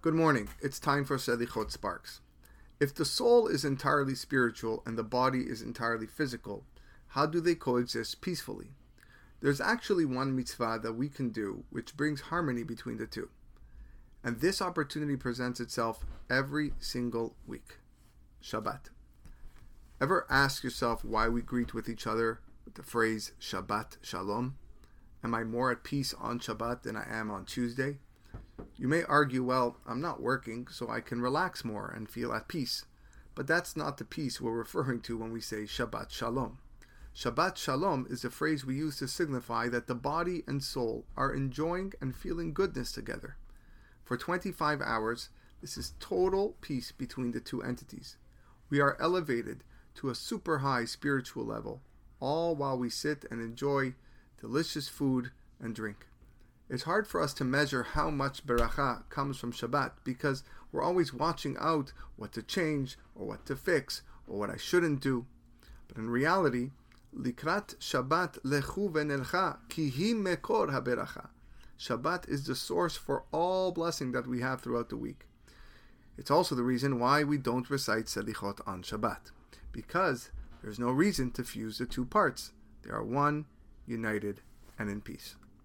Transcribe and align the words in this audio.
Good 0.00 0.14
morning. 0.14 0.48
It's 0.60 0.78
time 0.78 1.04
for 1.04 1.16
Selichot 1.16 1.72
Sparks. 1.72 2.20
If 2.78 2.94
the 2.94 3.04
soul 3.04 3.48
is 3.48 3.64
entirely 3.64 4.14
spiritual 4.14 4.80
and 4.86 4.96
the 4.96 5.02
body 5.02 5.40
is 5.40 5.60
entirely 5.60 6.06
physical, 6.06 6.62
how 7.08 7.26
do 7.26 7.40
they 7.40 7.56
coexist 7.56 8.20
peacefully? 8.20 8.68
There's 9.40 9.60
actually 9.60 10.04
one 10.04 10.36
mitzvah 10.36 10.78
that 10.84 10.92
we 10.92 11.08
can 11.08 11.30
do 11.30 11.64
which 11.70 11.96
brings 11.96 12.20
harmony 12.20 12.62
between 12.62 12.98
the 12.98 13.08
two. 13.08 13.28
And 14.22 14.38
this 14.38 14.62
opportunity 14.62 15.16
presents 15.16 15.58
itself 15.58 16.04
every 16.30 16.74
single 16.78 17.34
week 17.44 17.78
Shabbat. 18.40 18.90
Ever 20.00 20.28
ask 20.30 20.62
yourself 20.62 21.04
why 21.04 21.28
we 21.28 21.42
greet 21.42 21.74
with 21.74 21.88
each 21.88 22.06
other 22.06 22.38
with 22.64 22.74
the 22.74 22.84
phrase 22.84 23.32
Shabbat 23.40 23.96
Shalom? 24.02 24.58
Am 25.24 25.34
I 25.34 25.42
more 25.42 25.72
at 25.72 25.82
peace 25.82 26.14
on 26.14 26.38
Shabbat 26.38 26.82
than 26.82 26.94
I 26.94 27.04
am 27.10 27.32
on 27.32 27.44
Tuesday? 27.44 27.98
You 28.80 28.86
may 28.86 29.02
argue, 29.02 29.42
well, 29.42 29.76
I'm 29.88 30.00
not 30.00 30.22
working, 30.22 30.68
so 30.70 30.88
I 30.88 31.00
can 31.00 31.20
relax 31.20 31.64
more 31.64 31.88
and 31.88 32.08
feel 32.08 32.32
at 32.32 32.46
peace. 32.46 32.84
But 33.34 33.48
that's 33.48 33.76
not 33.76 33.96
the 33.96 34.04
peace 34.04 34.40
we're 34.40 34.52
referring 34.52 35.00
to 35.00 35.18
when 35.18 35.32
we 35.32 35.40
say 35.40 35.62
Shabbat 35.62 36.10
Shalom. 36.10 36.58
Shabbat 37.12 37.56
Shalom 37.56 38.06
is 38.08 38.24
a 38.24 38.30
phrase 38.30 38.64
we 38.64 38.76
use 38.76 38.98
to 38.98 39.08
signify 39.08 39.68
that 39.68 39.88
the 39.88 39.96
body 39.96 40.44
and 40.46 40.62
soul 40.62 41.04
are 41.16 41.34
enjoying 41.34 41.92
and 42.00 42.14
feeling 42.14 42.52
goodness 42.52 42.92
together. 42.92 43.36
For 44.04 44.16
25 44.16 44.80
hours, 44.80 45.30
this 45.60 45.76
is 45.76 45.94
total 45.98 46.54
peace 46.60 46.92
between 46.92 47.32
the 47.32 47.40
two 47.40 47.60
entities. 47.60 48.16
We 48.70 48.78
are 48.78 48.96
elevated 49.00 49.64
to 49.96 50.08
a 50.08 50.14
super 50.14 50.58
high 50.58 50.84
spiritual 50.84 51.44
level, 51.44 51.82
all 52.20 52.54
while 52.54 52.78
we 52.78 52.90
sit 52.90 53.24
and 53.28 53.40
enjoy 53.40 53.94
delicious 54.40 54.88
food 54.88 55.32
and 55.58 55.74
drink. 55.74 56.06
It's 56.70 56.82
hard 56.82 57.06
for 57.06 57.22
us 57.22 57.32
to 57.34 57.44
measure 57.44 57.82
how 57.82 58.10
much 58.10 58.46
beracha 58.46 59.08
comes 59.08 59.38
from 59.38 59.52
Shabbat 59.52 59.92
because 60.04 60.44
we're 60.70 60.82
always 60.82 61.14
watching 61.14 61.56
out 61.58 61.94
what 62.16 62.32
to 62.32 62.42
change 62.42 62.98
or 63.14 63.26
what 63.26 63.46
to 63.46 63.56
fix 63.56 64.02
or 64.26 64.38
what 64.38 64.50
I 64.50 64.58
shouldn't 64.58 65.00
do. 65.00 65.24
But 65.86 65.96
in 65.96 66.10
reality, 66.10 66.72
likrat 67.16 67.76
Shabbat 67.76 68.40
lechu 68.42 68.92
venelcha 68.92 69.56
ki 69.70 69.88
hi 69.88 70.12
mekor 70.12 70.68
haberacha. 70.68 71.28
Shabbat 71.78 72.28
is 72.28 72.44
the 72.44 72.54
source 72.54 72.96
for 72.96 73.24
all 73.32 73.72
blessing 73.72 74.12
that 74.12 74.26
we 74.26 74.40
have 74.40 74.60
throughout 74.60 74.90
the 74.90 74.96
week. 74.96 75.26
It's 76.18 76.30
also 76.30 76.54
the 76.54 76.64
reason 76.64 76.98
why 76.98 77.24
we 77.24 77.38
don't 77.38 77.70
recite 77.70 78.06
Selichot 78.06 78.60
on 78.66 78.82
Shabbat, 78.82 79.30
because 79.72 80.32
there's 80.60 80.78
no 80.78 80.90
reason 80.90 81.30
to 81.30 81.44
fuse 81.44 81.78
the 81.78 81.86
two 81.86 82.04
parts. 82.04 82.52
They 82.82 82.90
are 82.90 83.04
one, 83.04 83.46
united, 83.86 84.42
and 84.78 84.90
in 84.90 85.00
peace. 85.00 85.36